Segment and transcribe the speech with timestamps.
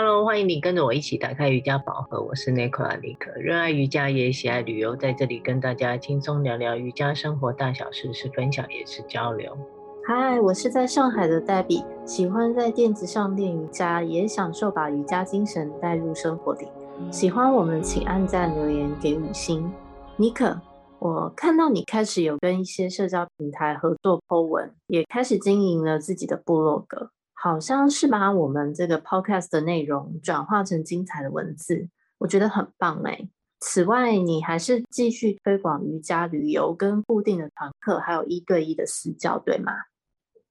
[0.00, 2.22] Hello，欢迎你跟着我一起打开瑜伽宝盒。
[2.22, 9.58] 我是 Nicola 尼克，热爱瑜伽也喜爱旅游，在这里跟大家轻松聊聊瑜伽生活大小事，是分享也是交流。
[10.06, 16.68] 嗨，我是在上海的黛比，喜欢在垫子上练瑜伽，也享受把瑜伽精神带入生活里。
[17.10, 19.68] 喜欢我们，请按赞留言给五星。
[20.14, 20.60] 尼克，
[21.00, 27.10] 我看到你开始有跟一些社交平台合作 po 文，也开始经营了自己的部落格，
[27.40, 31.88] 好像是把我们这个 podcast 的内容转化成精彩的文字，
[32.18, 33.28] 我觉得很棒哎。
[33.60, 39.72] 此外，你还是继续推广瑜伽旅游跟固定的团课，还有一对一的私教，对吗？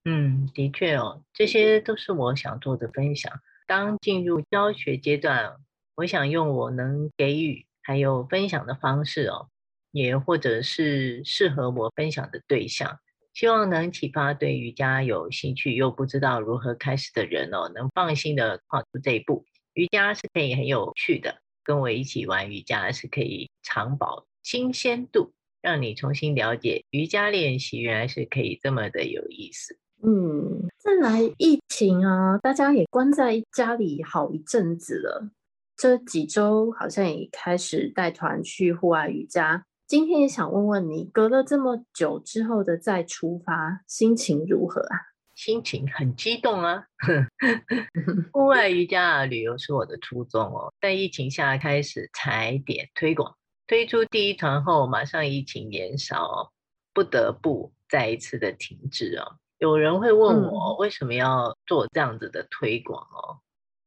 [0.06, 3.32] 嗯，的确哦，这些都是我想做的分享。
[3.66, 5.56] 当进入教学阶段，
[5.96, 9.50] 我想用我能给予还有分享的方式哦。
[9.92, 13.00] 也或者是适合我分享的对象，
[13.38, 19.46] 希望能启发对瑜伽有兴趣又不知道如何开始的人哦，能放心的跨出这一步。
[19.74, 25.32] 瑜伽是可以很有趣的，跟我一起玩瑜伽是可以长保新鲜度，
[25.62, 29.78] 让你重新了解瑜伽练习原来是可以这么的有意思。
[30.04, 35.30] 嗯，再来疫情啊，大家也关在家里好一阵子了，
[35.76, 39.67] 这几周好像也开始带团去户外瑜伽。
[39.88, 45.00] 今天也想问问你，隔了这么久之后的再出发，心情如何啊？
[45.34, 46.84] 心情很激动啊！
[48.34, 53.34] 户外瑜伽旅游是我的初衷哦，在疫情下开始踩点推广，
[53.66, 56.52] 推出第一团后，马上疫情延烧，
[56.94, 59.38] 不得不再一次的停滞哦。
[59.58, 63.40] 有人会问我，为什么要做这样子的推广哦？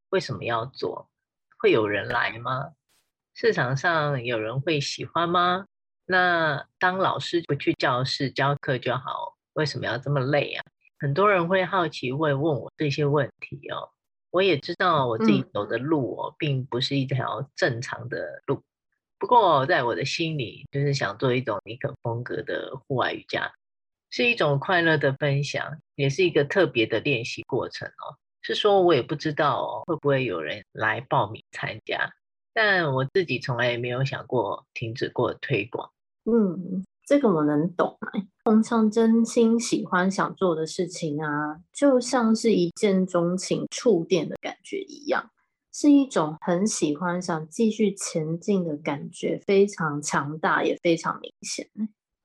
[0.08, 1.10] 为什么要做？
[1.58, 2.70] 会有人来吗？
[3.34, 5.66] 市场上有人会喜欢吗？
[6.10, 10.64] 那当老师不去教室教课就好，为什么要这么累啊？
[10.98, 13.88] 很多人会好奇会问我这些问题哦。
[14.32, 18.60] 我也知道我自己走的路哦，并不是一条正常的路。
[19.20, 23.52] 不过在我的心里，就是想做一种尼克风格的户外瑜伽，
[24.10, 28.18] 是一种快乐的分享，也是一个特别的练习过程哦。
[28.42, 32.12] 是说我也不知道哦，会不会有人来报名参加，
[32.52, 35.88] 但我自己从来也没有想过停止过推广。
[36.24, 38.12] 嗯，这个我能懂啊。
[38.44, 45.30] 碰上真心喜欢想做的事情啊，就像是一见钟情、触电的感觉一样，
[45.72, 51.68] 是一种很喜欢想继续前进的感觉，非常强大，也非常明显。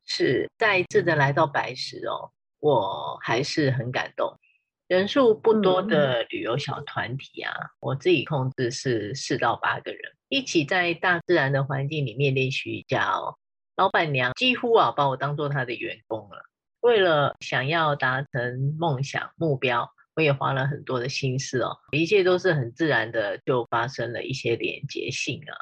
[0.06, 4.34] 是再一次的来到白石哦，我还是很感动。
[4.88, 13.36] 人数不多的旅游小团体啊，嗯、我自己控制是四到八个人，一起在大自然的环境里面练习瑜伽哦。
[13.78, 16.44] 老板娘几乎啊把我当做她的员工了。
[16.80, 21.76] 为了想要达成梦想目标，我也花了很多的心思哦。
[21.92, 25.54] 一切都是很自然的，就发生了一些连结性啊。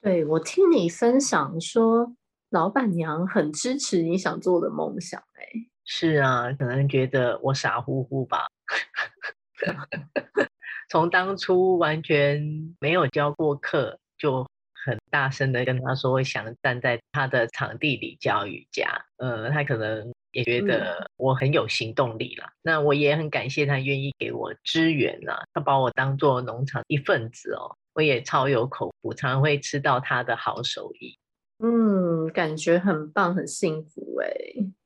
[0.00, 2.14] 对，我听你分享说，
[2.50, 5.20] 老板娘很支持你想做的梦想。
[5.34, 5.44] 哎，
[5.84, 8.46] 是啊，可能觉得我傻乎乎吧。
[10.88, 14.46] 从当初完全没有教过课就。
[14.88, 18.88] 很大声的跟他说，想站在他的场地里教瑜伽。
[19.18, 22.46] 呃，他可能也觉得我很有行动力啦。
[22.46, 25.44] 嗯、那我也很感谢他愿意给我支援了。
[25.52, 31.16] 他把我当做农场一份子哦，我也超有口福，常常会吃到他的好手艺。
[31.62, 34.30] 嗯，感觉很棒，很幸福哎。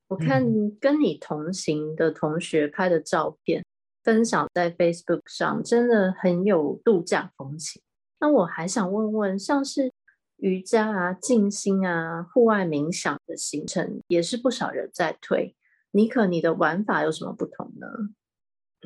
[0.08, 0.44] 我看
[0.80, 3.64] 跟你同行的同学拍的照片，嗯、
[4.04, 7.80] 分享在 Facebook 上，真的很有度假风情。
[8.22, 9.92] 那我还想问问，像是
[10.36, 15.56] 瑜伽啊、静心啊、户外冥想的行程，也是不少人在推。
[15.90, 17.88] 尼克，你的玩法有什么不同呢？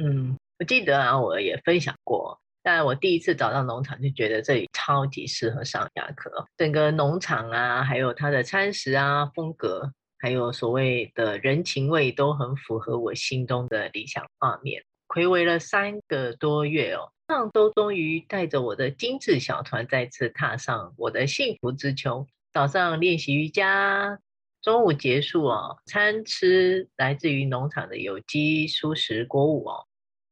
[0.03, 2.41] 嗯，我记得啊，我也分享过。
[2.63, 6.47] 但我第一次找到农场，就觉得这里超级适合上瑜伽课。
[6.57, 14.83] 整个农场啊，还有它的餐食啊、风格，还有所谓的人情味，都很符合我心中的理想画面。
[15.09, 17.13] 睽违了三个多月哦。
[17.29, 22.25] 上周终于带着我的精致小团再次踏上我的幸福之丘。
[22.53, 24.21] 早上练习瑜伽，
[24.63, 29.87] 中午结束哦，餐吃来自于农场的有机蔬食果物哦，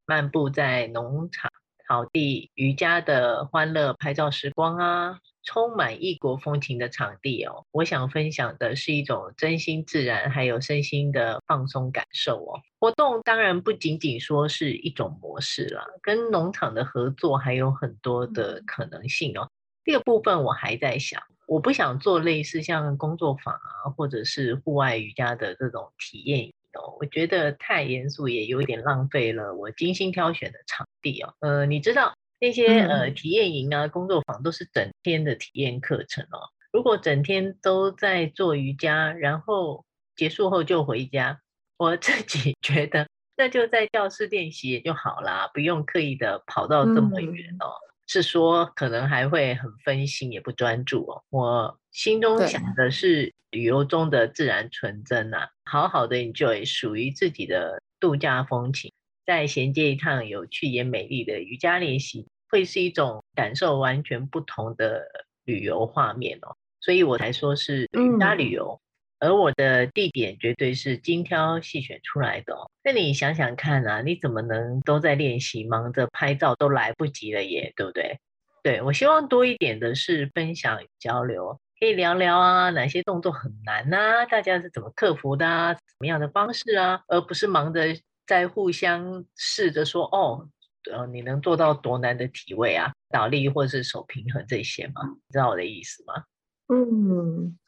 [0.06, 1.50] 漫步在农场
[1.86, 5.18] 草地，瑜伽的欢乐拍照时光啊。
[5.46, 12.62] 充满异国风情的场地哦，我想分享的是一种真心自然，还有身心的放松感受哦。
[12.80, 19.46] 活动当然不仅仅说是一种模式啦，跟农场的合作还有很多的可能性哦。
[19.84, 31.34] 这个部分我还在想，我不想做类似像工作坊啊，或者是户外瑜伽的这种体验哦，我觉得太严肃，也有一点浪费了我精心挑选的场地哦。
[31.40, 32.14] 呃，你知道。
[32.40, 36.50] 那些呃体验营啊、工作坊都是整天的体验课程哦。
[36.72, 41.40] 如果整天都在做瑜伽，然后结束后就回家，
[41.78, 47.64] 我自己 觉得那就在教室练习也就好啦，不用刻意的跑到这么远哦。
[47.64, 51.22] 嗯、是说可能还会很分心，也不专注哦。
[51.30, 58.92] 我心中想的是旅游中的自然纯真呐、啊，好好的 enjoy 属于自己的度假风情，
[59.24, 62.26] 再衔接一趟有趣也美丽的瑜伽练习。
[62.50, 65.02] 会是一种感受完全不同的
[65.44, 68.83] 旅游画面哦，所以我才说是瑜伽旅游，嗯、
[69.24, 72.70] 而我的地点绝对是精挑细选出来的哦。
[72.84, 78.18] 那你想想看啊，你怎么能都在练习，忙着拍照都来不及了耶，对不对？
[78.62, 87.80] 对，我希望多一点的是分享与交流，可以聊聊啊，哪些动作很难啊，大家是怎么克服的啊，怎么样的方式啊，而不是忙着
[88.26, 90.48] 在互相试着说哦。
[90.92, 92.92] 呃，你能做到多难的体位啊？
[93.08, 95.00] 倒立或者是手平衡这些吗？
[95.14, 96.24] 你知道我的意思吗？
[96.68, 97.58] 嗯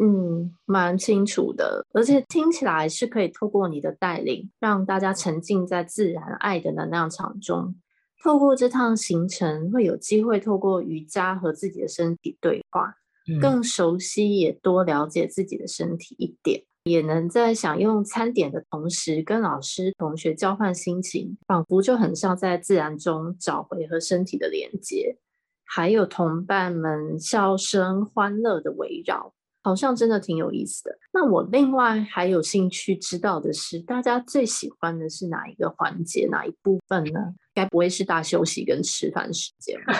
[0.00, 7.74] 嗯，蛮清楚的，而且听起来是可以透过你的带领，让大家沉浸在自然爱的能量场中。
[8.22, 12.94] 透过这趟行程，会有机会透过瑜伽和自己的身体对话，
[13.28, 16.62] 嗯、更熟悉也多了解自己的身体一点。
[16.84, 25.18] 也能在享用餐点的同时，跟老师、同学交换心情，仿佛就很像在自然中找回和身体的连接。
[25.64, 29.34] 还有同伴们笑声欢乐的围绕，
[29.68, 30.98] 好像真的挺有意思的。
[31.12, 37.20] 那我另外还有兴趣知道的是，大家最喜欢的是哪一个环节、哪一部分呢？
[37.52, 39.92] 该不会是大休息跟吃饭时间吧？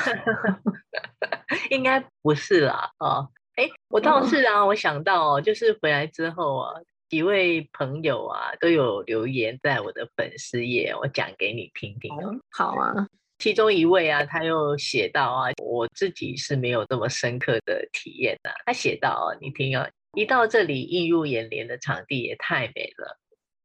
[1.68, 3.28] 应该不是啦，哦。
[3.56, 6.72] 哎，我倒是啊，我想到哦，就是回来之后啊，
[7.10, 12.10] 几位朋友啊都有留言在我的粉丝页，我讲给你听听。
[12.16, 13.06] 哦好啊，
[13.38, 18.50] 其中一位啊，他又写到啊，我自己是没有这么深刻的体验的。
[18.66, 23.18] 他写到啊，你听啊，一到这里映入眼帘的场地也太美了。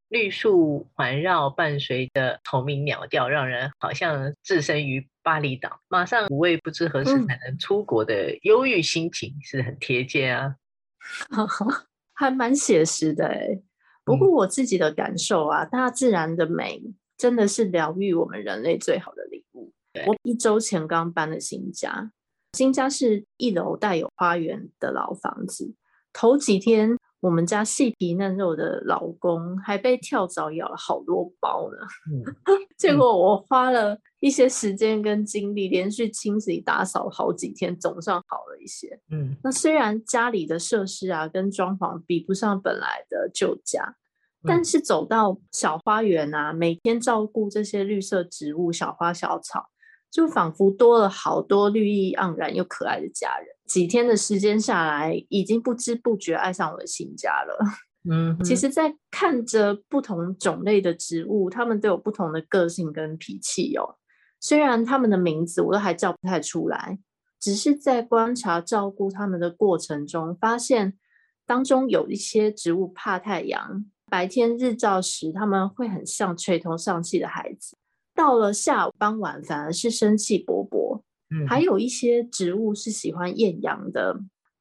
[0.10, 5.80] 绿树环绕，伴随着虫鸣鸟叫，让人好像置身于巴厘岛。
[5.88, 10.56] 马上五位不知何时才能出国的忧郁心情，嗯、是很贴切啊，
[12.14, 13.60] 还蛮写实的哎。
[14.06, 16.80] 不过我自己的感受啊，嗯、大自然的美
[17.24, 19.72] 真的是疗愈我们人类最好的礼物。
[20.06, 22.12] 我一周前刚搬了新家，
[22.52, 25.74] 新家是一楼带有花园的老房子，
[26.12, 26.98] 头几天。
[27.22, 31.78] 我们家细皮嫩肉的老公还被跳蚤咬了好多包呢，
[32.12, 32.22] 嗯、
[32.78, 39.00] 结果我花了一些时间跟精力，连续清洗打扫好几天，总算好了一些。
[39.10, 43.96] 嗯，那虽然家里的设施啊跟装潢比不上本来的旧家，嗯、
[44.46, 49.70] 但是走到小花园啊，每天照顾这些绿色植物、小花小草。
[50.12, 53.48] 就仿佛多了好多绿意盎然又可爱的家人。
[53.66, 57.58] 几天的时间下来，已经不知不觉爱上我的新家了。
[58.08, 63.96] 嗯，其实，在看着不同种类的植物，它们都有不同的个性跟脾气哦。
[64.40, 67.00] 虽然它们的名字我都还叫不太出来，
[67.40, 70.94] 只是在观察照顾它们的过程中，发现
[71.48, 77.76] 当中有一些植物怕太阳，白天日照时，他们会很像垂头丧气的孩子。
[78.16, 81.02] 到了下午傍晚，反而是生气勃勃。
[81.30, 84.16] 嗯，还有一些植物是喜欢艳阳的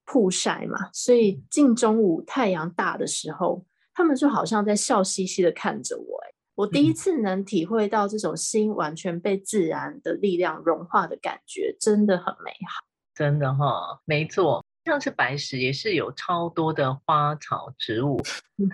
[0.06, 6.18] 曝晒嘛，所以近中午太阳大的时候，他们就好像在笑嘻嘻的看着我。
[6.24, 12.86] 哎，我第一次能体会到这种心完全被自然的力量融化的感觉，真的很美好。
[13.14, 18.20] 真的哈、哦，没错，像是白石也是有超多的花草植物，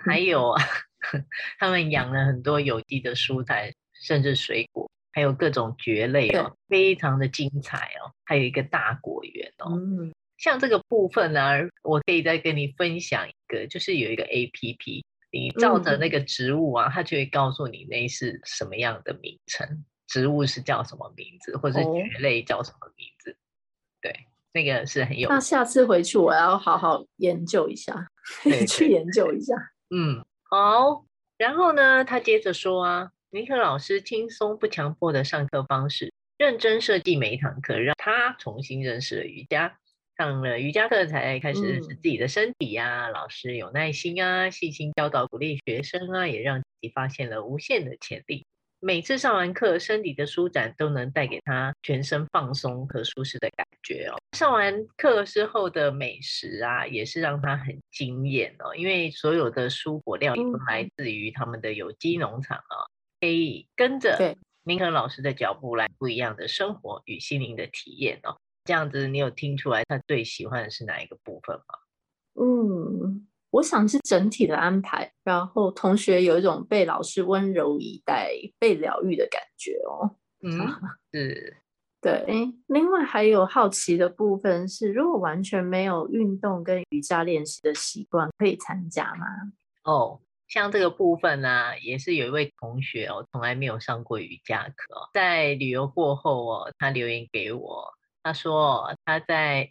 [0.05, 0.63] 还有啊，
[1.59, 3.73] 他们养了很多有机的蔬菜。
[4.01, 8.15] 甚至水果，还有各种蕨类哦，非常的精彩哦。
[8.23, 23.31] 还有一个大果园哦，嗯，像这个部分呢，我可以再跟你分享一个，就是有一个 APP，你照着那个植物啊，嗯、它就会告诉你那是什么样的名称，植物是叫什么名字，或者是蕨类叫什么名字。
[23.31, 23.35] 哦、
[24.01, 25.29] 对，那个是很有。
[25.29, 28.07] 那下次回去我要好好研究一下，
[28.67, 29.55] 去研究一下。
[29.89, 31.05] 嗯，好。
[31.37, 33.11] 然后呢，他接着说啊。
[33.31, 39.77] 尼克老师轻松不强迫的上课方式，认真设计每一堂课，让他重新认识了瑜伽。
[40.17, 43.07] 上了瑜伽课才开始认识自己的身体呀、啊。
[43.09, 48.43] 嗯、老师有耐心啊，细心教导鼓励学生啊，也让自己发现了无限的潜力。
[48.79, 54.18] 每次上完课，身体的舒展都能带给他全身放松和舒适的感觉哦。
[54.33, 62.87] 上完课之后的美食啊，也是让他很惊艳哦，因为所有的蔬果料理都来自于他们的有机农场啊。
[63.19, 68.37] 可以跟着尼可老师的脚步来不一样的生活与心灵的体验哦。
[68.63, 71.75] 这样子，你有听出来他最喜欢的是哪一个部分吗？
[72.39, 80.15] 嗯，我想是整体的安排，然后同学有一种被老师温柔以待、被疗愈的感觉哦。
[80.41, 80.51] 嗯，
[81.11, 81.57] 是。
[82.01, 82.25] 对，
[82.67, 89.25] 另外还有好奇的部分是，如果完全没有运动跟瑜伽练习的习惯，可以参加吗？
[89.83, 99.69] 哦，像这个部分呢、啊，也是有一位同学哦，从来没有上过瑜伽课，在旅游过后哦，他留言给我，他说他在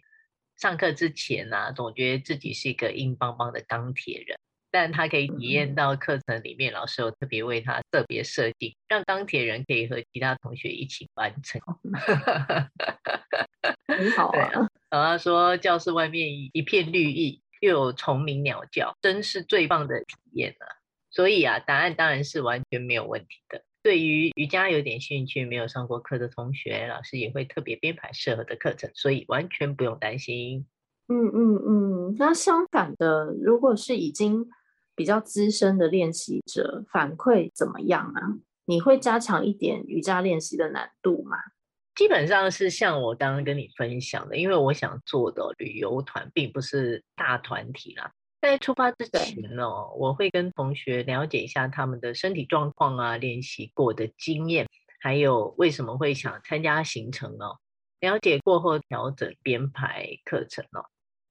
[0.55, 4.37] 上课之前呢、啊，总觉得自己是一个硬邦邦的钢铁人。
[4.71, 11.61] 但他可以体验到课程里面，老师有特别为他特别设计，让钢铁人可以和其他同学一起完成。
[13.87, 14.49] 很好啊。
[14.89, 20.65] 然后他说，教室外面一片绿意，又有虫鸣鸟叫，真是最棒的体验啊！
[21.11, 23.63] 所以啊，答案当然是完全没有问题的。
[23.81, 30.67] 对于瑜伽有点兴趣、没有上过课的同学，老师也会特别编排适合的课程，所以完全不用担心。
[31.07, 32.15] 嗯嗯嗯。
[32.17, 34.45] 那相反的，如果是已经
[34.99, 38.21] 比较资深的练习者反馈怎么样啊？
[38.65, 41.37] 你会加强一点瑜伽练习的难度吗？
[41.95, 48.11] 基本上是像我刚刚跟你分享的，因为我想做的旅游团并不是大团体啦。
[48.41, 54.67] 在出发之前呢，我会跟同学了解一下他们的身体状况啊，练习过的经验，
[54.99, 57.57] 还有为什么会想参加行程哦。
[58.01, 60.83] 了解过后调整编排课程哦。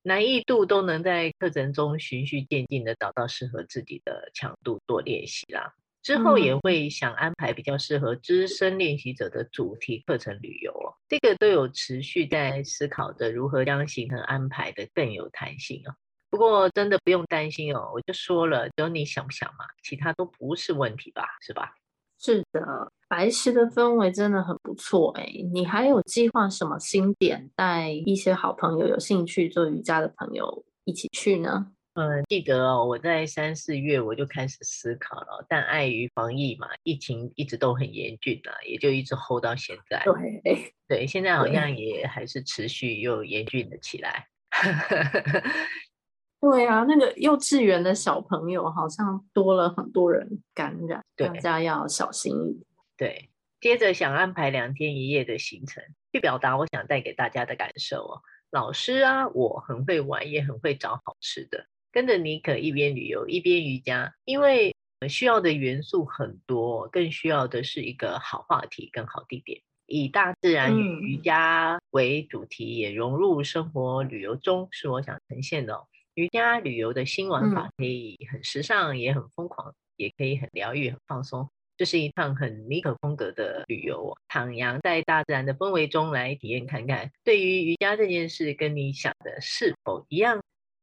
[0.08, 5.74] 难易度都能在课程中循序渐进的找到适合自己的强度做练习啦。
[6.02, 10.96] 之后也会想安排比较适合资深练习者的主题课程旅游哦。
[11.08, 15.94] 这个都有持续在思考着如何将行程安排的更有弹性哦。
[16.30, 21.74] 不过真的不用担心哦，我就说了，只有你想不想嘛，其他都不是问题吧，是吧？
[22.18, 22.92] 是的。
[23.08, 31.68] 白石的氛围真的很不错哎，你还有计划什么新点带一些好朋友有兴趣做瑜伽的朋友一起去呢？
[31.94, 40.00] 嗯，记得哦，我在三四月我就开始思考了，但碍于防疫嘛，疫情一直都很严峻啊，也就一直 hold 到现在。
[40.04, 44.26] 对 对，现在好像也还是持续又严峻了起来。
[46.40, 52.67] 对啊，那个幼稚园的小朋友好像多了很多人感染，对大家要小心一点。
[52.98, 58.22] 对，接着想安排两天一夜的行程，去表达我想带给大家的感受哦。
[58.50, 64.74] 老师啊，我很会玩，也很会找好吃的，跟着尼可一边旅游一边瑜伽，因为
[65.08, 75.86] 需要的元素很多，更需要的是一个好话题跟好地点，以大自然与瑜伽为主题，嗯、也融入生活旅游中，是我想呈现的哦。
[76.14, 81.48] 瑜伽旅游的新玩法，可以很时尚，也很疯狂，也可以很疗愈，很放松。
[81.78, 87.08] 这是一趟很尼可风格的旅游，徜徉在大自然的氛围中来体验看看。
[87.22, 90.42] 对于瑜伽这件事，跟你想的是否一样？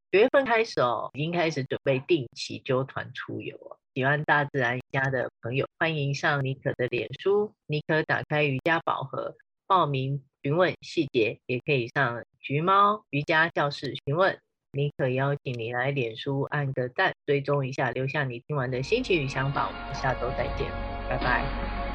[0.10, 3.76] 九月份开始哦，已经开始准备定期揪团出游哦。
[3.94, 9.36] 喜欢大自然瑜伽的朋友，欢迎上尼可的脸书，尼可打开瑜伽宝盒，
[9.68, 14.40] 报名询问细节，也可以上橘猫瑜伽教室询问。
[14.76, 19.68] 尼可邀请你来脸书按个赞，追踪一下，留下你听完的心情与想法。
[19.68, 20.70] 我们下周再见，
[21.10, 21.44] 拜拜。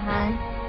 [0.06, 0.59] 拜。